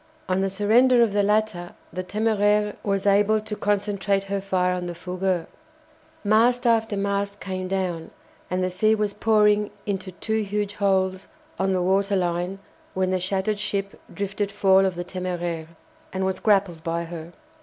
[0.27, 4.87] On the surrender of the latter the "Téméraire" was able to concentrate her fire on
[4.87, 5.45] the "Fougueux."
[6.23, 8.09] Mast after mast came down,
[8.49, 11.27] and the sea was pouring into two huge holes
[11.59, 12.57] on the water line
[12.95, 15.67] when the shattered ship drifted foul of the "Téméraire,"
[16.11, 17.31] and was grappled by her.